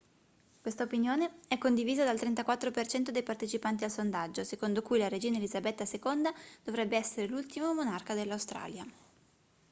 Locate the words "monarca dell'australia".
7.75-8.83